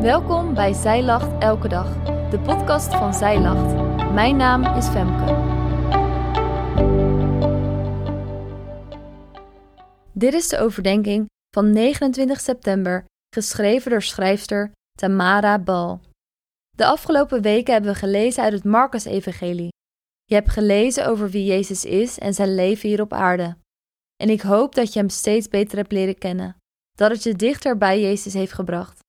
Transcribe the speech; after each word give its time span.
Welkom 0.00 0.54
bij 0.54 0.72
Zij 0.72 1.02
Lacht 1.02 1.42
Elke 1.42 1.68
Dag, 1.68 2.02
de 2.30 2.40
podcast 2.40 2.94
van 2.94 3.14
Zij 3.14 3.40
Lacht. 3.40 3.74
Mijn 4.12 4.36
naam 4.36 4.76
is 4.76 4.86
Femke. 4.86 5.24
Dit 10.12 10.34
is 10.34 10.48
de 10.48 10.58
overdenking 10.58 11.26
van 11.50 11.72
29 11.72 12.40
september, 12.40 13.04
geschreven 13.34 13.90
door 13.90 14.02
schrijfster 14.02 14.72
Tamara 14.98 15.58
Bal. 15.58 16.00
De 16.70 16.86
afgelopen 16.86 17.42
weken 17.42 17.72
hebben 17.72 17.92
we 17.92 17.98
gelezen 17.98 18.42
uit 18.42 18.52
het 18.52 18.64
Marcus-evangelie. 18.64 19.72
Je 20.24 20.34
hebt 20.34 20.50
gelezen 20.50 21.06
over 21.06 21.30
wie 21.30 21.44
Jezus 21.44 21.84
is 21.84 22.18
en 22.18 22.34
zijn 22.34 22.54
leven 22.54 22.88
hier 22.88 23.00
op 23.00 23.12
aarde. 23.12 23.56
En 24.16 24.30
ik 24.30 24.40
hoop 24.40 24.74
dat 24.74 24.92
je 24.92 24.98
hem 24.98 25.08
steeds 25.08 25.48
beter 25.48 25.76
hebt 25.76 25.92
leren 25.92 26.18
kennen, 26.18 26.56
dat 26.96 27.10
het 27.10 27.22
je 27.22 27.34
dichter 27.34 27.78
bij 27.78 28.00
Jezus 28.00 28.32
heeft 28.32 28.52
gebracht. 28.52 29.04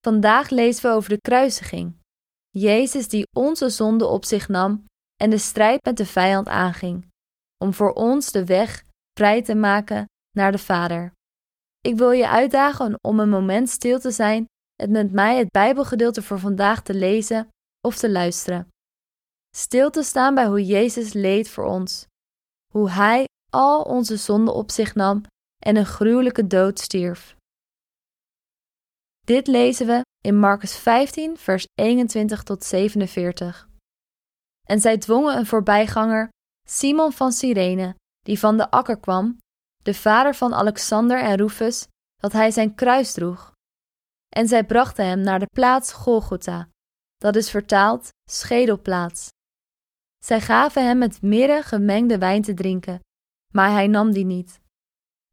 Vandaag 0.00 0.50
lezen 0.50 0.90
we 0.90 0.96
over 0.96 1.10
de 1.10 1.20
kruisiging. 1.20 1.98
Jezus 2.48 3.08
die 3.08 3.26
onze 3.36 3.68
zonde 3.68 4.06
op 4.06 4.24
zich 4.24 4.48
nam 4.48 4.84
en 5.16 5.30
de 5.30 5.38
strijd 5.38 5.84
met 5.84 5.96
de 5.96 6.06
vijand 6.06 6.48
aanging, 6.48 7.08
om 7.64 7.74
voor 7.74 7.92
ons 7.92 8.32
de 8.32 8.44
weg 8.44 8.84
vrij 9.18 9.42
te 9.42 9.54
maken 9.54 10.04
naar 10.30 10.52
de 10.52 10.58
Vader. 10.58 11.12
Ik 11.80 11.96
wil 11.96 12.10
je 12.10 12.28
uitdagen 12.28 12.98
om 13.00 13.20
een 13.20 13.28
moment 13.28 13.68
stil 13.68 13.98
te 13.98 14.10
zijn 14.10 14.44
en 14.82 14.90
met 14.90 15.12
mij 15.12 15.38
het 15.38 15.50
Bijbelgedeelte 15.50 16.22
voor 16.22 16.38
vandaag 16.38 16.82
te 16.82 16.94
lezen 16.94 17.48
of 17.86 17.96
te 17.96 18.10
luisteren. 18.10 18.68
Stil 19.56 19.90
te 19.90 20.02
staan 20.02 20.34
bij 20.34 20.46
hoe 20.46 20.64
Jezus 20.64 21.12
leed 21.12 21.48
voor 21.48 21.64
ons, 21.64 22.06
hoe 22.72 22.90
Hij 22.90 23.24
al 23.50 23.82
onze 23.82 24.16
zonden 24.16 24.54
op 24.54 24.70
zich 24.70 24.94
nam 24.94 25.22
en 25.64 25.76
een 25.76 25.86
gruwelijke 25.86 26.46
dood 26.46 26.78
stierf. 26.78 27.36
Dit 29.30 29.46
lezen 29.46 29.86
we 29.86 30.04
in 30.20 30.38
Marcus 30.38 30.76
15, 30.76 31.36
vers 31.36 31.66
21 31.74 32.42
tot 32.42 32.64
47. 32.64 33.68
En 34.66 34.80
zij 34.80 34.98
dwongen 34.98 35.36
een 35.36 35.46
voorbijganger, 35.46 36.28
Simon 36.68 37.12
van 37.12 37.32
Cyrene, 37.32 37.94
die 38.20 38.38
van 38.38 38.56
de 38.56 38.70
akker 38.70 39.00
kwam, 39.00 39.38
de 39.82 39.94
vader 39.94 40.34
van 40.34 40.54
Alexander 40.54 41.22
en 41.22 41.36
Rufus, 41.36 41.86
dat 42.16 42.32
hij 42.32 42.50
zijn 42.50 42.74
kruis 42.74 43.12
droeg. 43.12 43.52
En 44.28 44.48
zij 44.48 44.64
brachten 44.64 45.06
hem 45.06 45.20
naar 45.20 45.38
de 45.38 45.50
plaats 45.52 45.92
Golgotha, 45.92 46.68
dat 47.16 47.36
is 47.36 47.50
vertaald 47.50 48.08
schedelplaats. 48.30 49.28
Zij 50.24 50.40
gaven 50.40 50.86
hem 50.86 50.98
met 50.98 51.22
mirre 51.22 51.62
gemengde 51.62 52.18
wijn 52.18 52.42
te 52.42 52.54
drinken, 52.54 53.00
maar 53.52 53.70
hij 53.70 53.86
nam 53.86 54.12
die 54.12 54.24
niet. 54.24 54.60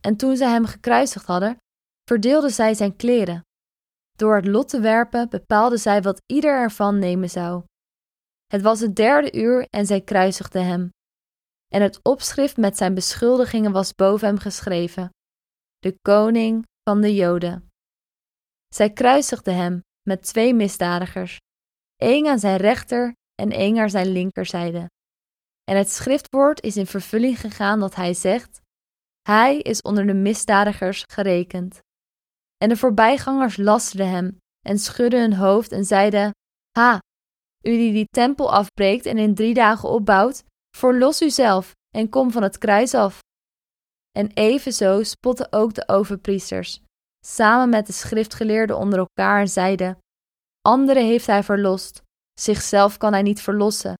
En 0.00 0.16
toen 0.16 0.36
zij 0.36 0.48
hem 0.50 0.64
gekruisigd 0.64 1.26
hadden, 1.26 1.56
verdeelden 2.04 2.50
zij 2.50 2.74
zijn 2.74 2.96
kleren. 2.96 3.44
Door 4.16 4.36
het 4.36 4.46
lot 4.46 4.68
te 4.68 4.80
werpen 4.80 5.28
bepaalden 5.28 5.78
zij 5.78 6.02
wat 6.02 6.22
ieder 6.26 6.50
ervan 6.50 6.98
nemen 6.98 7.30
zou. 7.30 7.64
Het 8.46 8.62
was 8.62 8.80
het 8.80 8.96
derde 8.96 9.32
uur 9.32 9.66
en 9.70 9.86
zij 9.86 10.00
kruisigden 10.00 10.66
hem. 10.66 10.90
En 11.68 11.82
het 11.82 12.02
opschrift 12.02 12.56
met 12.56 12.76
zijn 12.76 12.94
beschuldigingen 12.94 13.72
was 13.72 13.94
boven 13.94 14.28
hem 14.28 14.38
geschreven: 14.38 15.10
De 15.78 15.98
koning 16.02 16.66
van 16.82 17.00
de 17.00 17.14
Joden. 17.14 17.68
Zij 18.74 18.92
kruisigden 18.92 19.56
hem 19.56 19.80
met 20.02 20.22
twee 20.22 20.54
misdadigers, 20.54 21.38
één 21.96 22.26
aan 22.26 22.38
zijn 22.38 22.56
rechter 22.56 23.14
en 23.34 23.50
één 23.50 23.78
aan 23.78 23.90
zijn 23.90 24.12
linkerzijde. 24.12 24.90
En 25.64 25.76
het 25.76 25.90
schriftwoord 25.90 26.62
is 26.62 26.76
in 26.76 26.86
vervulling 26.86 27.40
gegaan 27.40 27.80
dat 27.80 27.94
hij 27.94 28.14
zegt: 28.14 28.60
Hij 29.22 29.58
is 29.58 29.82
onder 29.82 30.06
de 30.06 30.14
misdadigers 30.14 31.04
gerekend. 31.06 31.80
En 32.56 32.68
de 32.68 32.76
voorbijgangers 32.76 33.56
lasterden 33.56 34.08
hem 34.08 34.38
en 34.66 34.78
schudden 34.78 35.20
hun 35.20 35.34
hoofd 35.34 35.72
en 35.72 35.84
zeiden: 35.84 36.30
Ha, 36.78 36.98
u 37.62 37.70
die 37.70 37.92
die 37.92 38.06
tempel 38.10 38.52
afbreekt 38.52 39.06
en 39.06 39.18
in 39.18 39.34
drie 39.34 39.54
dagen 39.54 39.88
opbouwt, 39.88 40.44
verlos 40.76 41.22
uzelf 41.22 41.72
en 41.94 42.08
kom 42.08 42.30
van 42.30 42.42
het 42.42 42.58
kruis 42.58 42.94
af. 42.94 43.18
En 44.18 44.30
evenzo 44.34 45.02
spotten 45.02 45.52
ook 45.52 45.74
de 45.74 45.88
overpriesters, 45.88 46.80
samen 47.26 47.68
met 47.68 47.86
de 47.86 47.92
schriftgeleerden 47.92 48.76
onder 48.76 48.98
elkaar 48.98 49.40
en 49.40 49.48
zeiden: 49.48 49.98
Anderen 50.60 51.04
heeft 51.04 51.26
hij 51.26 51.42
verlost, 51.42 52.02
zichzelf 52.40 52.96
kan 52.96 53.12
hij 53.12 53.22
niet 53.22 53.40
verlossen. 53.40 53.94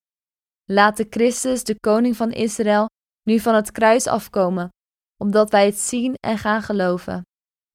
Laat 0.64 0.96
de 0.96 1.06
Christus, 1.10 1.64
de 1.64 1.80
koning 1.80 2.16
van 2.16 2.32
Israël, 2.32 2.86
nu 3.22 3.38
van 3.38 3.54
het 3.54 3.72
kruis 3.72 4.06
afkomen, 4.06 4.68
opdat 5.16 5.50
wij 5.50 5.66
het 5.66 5.78
zien 5.78 6.14
en 6.26 6.38
gaan 6.38 6.62
geloven. 6.62 7.22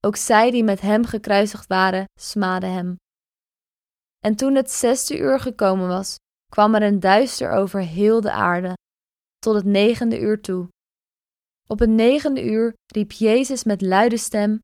Ook 0.06 0.16
zij 0.16 0.50
die 0.50 0.64
met 0.64 0.80
hem 0.80 1.04
gekruisigd 1.04 1.66
waren, 1.66 2.04
smaden 2.20 2.72
hem. 2.72 2.96
En 4.18 4.36
toen 4.36 4.54
het 4.54 4.70
zesde 4.70 5.18
uur 5.18 5.40
gekomen 5.40 5.88
was, 5.88 6.16
kwam 6.48 6.74
er 6.74 6.82
een 6.82 7.00
duister 7.00 7.50
over 7.50 7.80
heel 7.80 8.20
de 8.20 8.32
aarde, 8.32 8.74
tot 9.38 9.54
het 9.54 9.64
negende 9.64 10.20
uur 10.20 10.40
toe. 10.40 10.68
Op 11.68 11.78
het 11.78 11.90
negende 11.90 12.44
uur 12.44 12.74
riep 12.86 13.12
Jezus 13.12 13.64
met 13.64 13.80
luide 13.80 14.16
stem: 14.16 14.60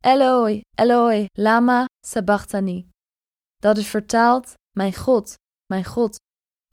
Eloi, 0.00 0.60
Eloi, 0.74 1.26
lama 1.32 1.84
sabachthani. 2.06 2.88
Dat 3.56 3.76
is 3.76 3.88
vertaald: 3.88 4.52
Mijn 4.76 4.94
God, 4.94 5.34
mijn 5.66 5.84
God, 5.84 6.16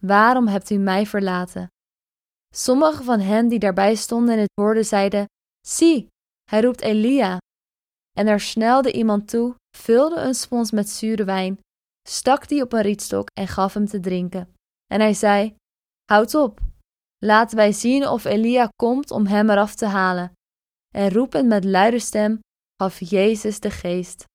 waarom 0.02 0.48
hebt 0.48 0.70
u 0.70 0.78
mij 0.78 1.06
verlaten? 1.06 1.68
Sommigen 2.54 3.06
van 3.06 3.20
hen 3.20 3.48
die 3.48 3.60
daarbij 3.60 3.96
stonden 3.96 4.34
en 4.34 4.40
het 4.40 4.52
hoorden 4.62 4.86
zeiden: 4.86 5.26
Zie, 5.68 6.08
hij 6.50 6.62
roept 6.62 6.82
Elia. 6.82 7.38
En 8.18 8.28
er 8.28 8.40
snelde 8.40 8.92
iemand 8.92 9.28
toe, 9.28 9.56
vulde 9.78 10.16
een 10.16 10.34
spons 10.34 10.72
met 10.72 10.90
zure 10.90 11.24
wijn, 11.24 11.60
stak 12.08 12.48
die 12.48 12.62
op 12.62 12.74
een 12.74 12.82
rietstok 12.82 13.28
en 13.34 13.48
gaf 13.48 13.74
hem 13.74 13.86
te 13.86 14.00
drinken. 14.00 14.54
En 14.88 15.00
hij 15.00 15.14
zei: 15.14 15.56
Houd 16.12 16.36
op, 16.36 16.60
laten 17.18 17.58
wij 17.58 17.72
zien 17.72 18.08
of 18.08 18.24
Elia 18.24 18.70
komt 18.76 19.12
om 19.12 19.26
hem 19.26 19.50
eraf 19.50 19.76
te 19.76 19.86
halen. 19.86 20.32
En 20.96 21.12
roepend 21.12 21.48
met 21.48 21.64
luide 21.64 22.00
stem 22.00 22.40
gaf 22.82 23.00
Jezus 23.00 23.60
de 23.60 23.72
geest. 23.72 24.26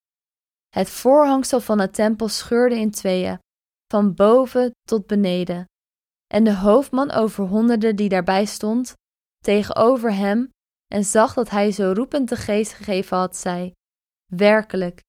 Het 0.69 0.89
voorhangsel 0.89 1.59
van 1.59 1.77
de 1.77 1.89
tempel 1.89 2.27
scheurde 2.27 2.75
in 2.75 2.91
tweeën, 2.91 3.39
van 3.87 4.13
boven 4.13 4.71
tot 4.87 5.07
beneden. 5.07 5.65
En 6.33 6.43
de 6.43 6.55
hoofdman 6.55 7.11
over 7.11 7.45
honderden 7.45 7.95
die 7.95 8.09
daarbij 8.09 8.45
stond, 8.45 8.93
tegenover 9.43 10.13
hem, 10.13 10.49
en 10.87 11.03
zag 11.03 11.33
dat 11.33 11.49
hij 11.49 11.71
zo 11.71 11.91
roepend 11.95 12.29
de 12.29 12.35
geest 12.35 12.73
gegeven 12.73 13.17
had, 13.17 13.37
zei: 13.37 13.71
Werkelijk, 14.31 15.01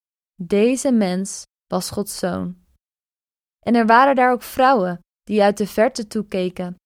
deze 0.43 0.93
mens 0.93 1.43
was 1.67 1.91
Gods 1.91 2.19
zoon. 2.19 2.57
En 3.59 3.75
er 3.75 3.87
waren 3.87 4.15
daar 4.15 4.33
ook 4.33 4.43
vrouwen 4.43 5.01
die 5.23 5.43
uit 5.43 5.57
de 5.57 5.67
verte 5.67 6.07
toekeken. 6.07 6.77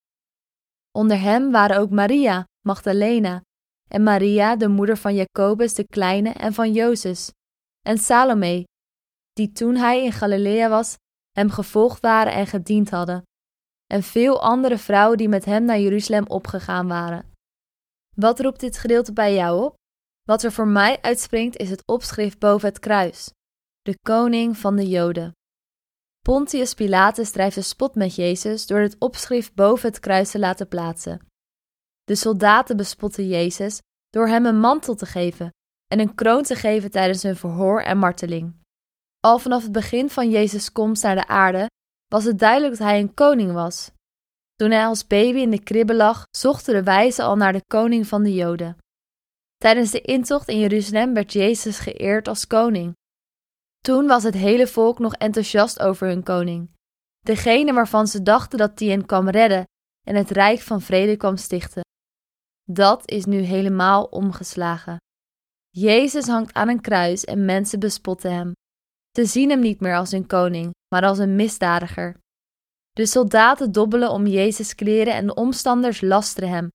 Onder 0.91 1.21
hem 1.21 1.51
waren 1.51 1.79
ook 1.79 1.91
Maria, 1.91 2.45
Magdalena, 2.67 3.43
en 3.89 4.03
Maria, 4.03 4.57
de 4.57 4.69
moeder 4.69 4.97
van 4.97 5.15
Jacobus 5.15 5.75
de 5.75 5.87
Kleine 5.87 6.31
en 6.31 6.53
van 6.53 6.73
Jozes, 6.73 7.33
en 7.87 7.99
Salome, 7.99 8.67
die 9.33 9.53
toen 9.53 9.75
hij 9.75 10.05
in 10.05 10.13
Galilea 10.13 10.69
was, 10.69 10.97
hem 11.31 11.51
gevolgd 11.51 12.01
waren 12.01 12.33
en 12.33 12.47
gediend 12.47 12.91
hadden, 12.91 13.23
en 13.87 14.03
veel 14.03 14.43
andere 14.43 14.79
vrouwen 14.79 15.19
die 15.19 15.29
met 15.29 15.45
hem 15.45 15.65
naar 15.65 15.79
Jeruzalem 15.79 16.27
opgegaan 16.27 16.89
waren. 16.89 17.32
Wat 18.17 18.41
roept 18.41 18.61
dit 18.61 18.79
gedeelte 18.79 19.13
bij 19.13 19.35
jou 19.35 19.65
op? 19.65 19.75
Wat 20.23 20.43
er 20.43 20.53
voor 20.53 20.69
mij 20.69 21.03
uitspringt 21.03 21.57
is 21.57 21.71
het 21.71 21.87
opschrift 21.87 22.39
boven 22.39 22.69
het 22.69 22.79
kruis: 22.79 23.33
de 23.81 23.99
koning 23.99 24.57
van 24.57 24.77
de 24.77 24.89
Joden. 24.89 25.33
Pontius 26.21 26.75
Pilatus 26.75 27.31
drijft 27.31 27.55
de 27.55 27.63
spot 27.63 27.95
met 27.95 28.15
Jezus 28.15 28.67
door 28.67 28.81
het 28.81 28.97
opschrift 28.99 29.55
boven 29.55 29.89
het 29.89 30.01
kruis 30.01 30.31
te 30.31 30.39
laten 30.39 30.69
plaatsen. 30.69 31.27
De 32.05 32.15
soldaten 32.15 32.77
bespotten 32.77 33.29
Jezus 33.29 33.79
door 34.11 34.29
hem 34.29 34.47
een 34.47 34.61
mantel 34.61 34.95
te 34.95 35.07
geven 35.07 35.51
en 35.87 36.01
een 36.01 36.15
kroon 36.15 36.43
te 36.43 36.55
geven 36.55 36.91
tijdens 36.91 37.23
hun 37.23 37.37
verhoor 37.37 37.81
en 37.83 37.99
marteling. 37.99 38.55
Al 39.21 39.39
vanaf 39.39 39.63
het 39.63 39.73
begin 39.73 40.11
van 40.11 40.31
Jezus' 40.31 40.73
komst 40.73 41.03
naar 41.03 41.15
de 41.15 41.27
aarde 41.27 41.67
was 42.09 42.25
het 42.25 42.39
duidelijk 42.39 42.79
dat 42.79 42.87
hij 42.87 43.01
een 43.01 43.15
koning 43.15 43.53
was. 43.53 43.91
Toen 44.63 44.71
hij 44.71 44.87
als 44.87 45.07
baby 45.07 45.39
in 45.39 45.51
de 45.51 45.63
kribbe 45.63 45.95
lag, 45.95 46.27
zochten 46.31 46.75
de 46.75 46.83
wijzen 46.83 47.25
al 47.25 47.37
naar 47.37 47.53
de 47.53 47.65
koning 47.67 48.07
van 48.07 48.23
de 48.23 48.35
Joden. 48.35 48.77
Tijdens 49.57 49.91
de 49.91 50.01
intocht 50.01 50.49
in 50.49 50.59
Jeruzalem 50.59 51.15
werd 51.15 51.33
Jezus 51.33 51.79
geëerd 51.79 52.29
als 52.29 52.47
koning. 52.47 52.93
Toen 53.79 54.07
was 54.07 54.23
het 54.23 54.35
hele 54.35 54.67
volk 54.67 54.99
nog 54.99 55.15
enthousiast 55.15 55.81
over 55.81 56.07
hun 56.07 56.23
koning. 56.23 56.71
Degene 57.19 57.73
waarvan 57.73 58.07
ze 58.07 58.23
dachten 58.23 58.59
dat 58.59 58.79
die 58.79 58.91
hen 58.91 59.07
kwam 59.07 59.29
redden 59.29 59.65
en 60.07 60.15
het 60.15 60.31
rijk 60.31 60.61
van 60.61 60.81
vrede 60.81 61.17
kwam 61.17 61.37
stichten. 61.37 61.83
Dat 62.63 63.11
is 63.11 63.25
nu 63.25 63.41
helemaal 63.41 64.05
omgeslagen. 64.05 64.97
Jezus 65.71 66.27
hangt 66.27 66.53
aan 66.53 66.69
een 66.69 66.81
kruis 66.81 67.25
en 67.25 67.45
mensen 67.45 67.81
bespotten 67.81 68.35
hem. 68.35 68.53
Ze 69.17 69.25
zien 69.25 69.51
hem 69.51 69.61
niet 69.61 69.81
meer 69.81 69.97
als 69.97 70.13
een 70.13 70.27
koning, 70.27 70.71
maar 70.95 71.05
als 71.05 71.19
een 71.19 71.37
misdadiger. 71.37 72.21
De 72.93 73.07
soldaten 73.07 73.73
dobbelen 73.73 74.11
om 74.11 74.27
Jezus 74.27 74.75
kleren 74.75 75.15
en 75.15 75.27
de 75.27 75.35
omstanders 75.35 76.01
lasteren 76.01 76.49
hem, 76.49 76.69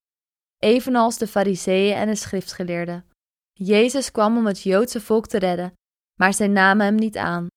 evenals 0.58 1.18
de 1.18 1.28
fariseeën 1.28 1.96
en 1.96 2.08
de 2.08 2.16
schriftgeleerden. 2.16 3.06
Jezus 3.54 4.12
kwam 4.12 4.38
om 4.38 4.46
het 4.46 4.62
Joodse 4.62 5.02
volk 5.02 5.28
te 5.28 5.38
redden, 5.38 5.74
maar 6.20 6.34
zij 6.34 6.48
namen 6.48 6.86
hem 6.86 6.96
niet 6.96 7.18
aan. 7.18 7.48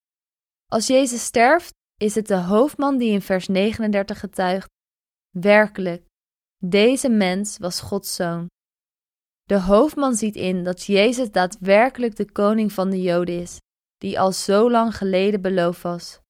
Als 0.67 0.87
Jezus 0.87 1.25
sterft, 1.25 1.73
is 1.97 2.15
het 2.15 2.27
de 2.27 2.37
hoofdman 2.37 2.99
die 2.99 3.11
in 3.11 3.23
vers 3.23 3.49
39 3.49 4.21
getuigt: 4.21 4.69
Werkelijk, 5.31 6.07
deze 6.65 7.09
mens 7.09 7.59
was 7.59 7.81
Gods 7.81 8.15
zoon. 8.15 8.47
De 9.43 9.61
hoofdman 9.61 10.15
ziet 10.15 10.37
in 10.37 10.65
dat 10.65 10.85
Jezus 10.85 11.31
daadwerkelijk 11.31 12.17
de 12.17 12.33
koning 12.33 12.73
van 12.73 12.91
de 12.91 13.03
Joden 13.03 13.41
is, 13.41 13.59
die 13.99 14.21
al 14.21 14.33
zo 14.33 14.71
lang 14.71 14.97
geleden 14.97 15.43
beloofd 15.43 15.83
was. 15.83 16.21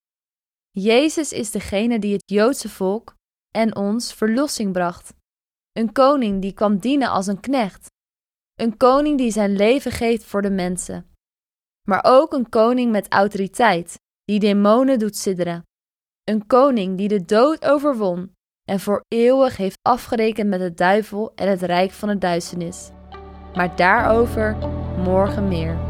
Jezus 0.70 1.32
is 1.32 1.50
degene 1.50 1.98
die 1.98 2.12
het 2.12 2.22
Joodse 2.30 2.68
volk 2.68 3.14
en 3.50 3.76
ons 3.76 4.14
verlossing 4.14 4.72
bracht. 4.72 5.14
Een 5.72 5.92
koning 5.92 6.42
die 6.42 6.52
kwam 6.52 6.78
dienen 6.78 7.08
als 7.08 7.26
een 7.26 7.40
knecht. 7.40 7.90
Een 8.54 8.76
koning 8.76 9.18
die 9.18 9.30
zijn 9.30 9.56
leven 9.56 9.92
geeft 9.92 10.24
voor 10.24 10.42
de 10.42 10.50
mensen. 10.50 11.06
Maar 11.88 12.04
ook 12.06 12.32
een 12.32 12.48
koning 12.48 12.90
met 12.92 13.08
autoriteit, 13.08 13.98
die 14.24 14.40
demonen 14.40 14.98
doet 14.98 15.16
sidderen. 15.16 15.62
Een 16.24 16.46
koning 16.46 16.98
die 16.98 17.08
de 17.08 17.24
dood 17.24 17.64
overwon 17.66 18.32
en 18.68 18.80
voor 18.80 19.04
eeuwig 19.08 19.56
heeft 19.56 19.78
afgerekend 19.82 20.48
met 20.48 20.60
de 20.60 20.74
duivel 20.74 21.32
en 21.34 21.48
het 21.48 21.62
rijk 21.62 21.90
van 21.90 22.08
de 22.08 22.18
duisternis. 22.18 22.90
Maar 23.54 23.76
daarover 23.76 24.56
morgen 24.96 25.48
meer. 25.48 25.89